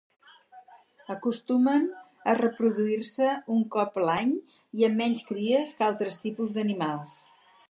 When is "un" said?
3.57-3.61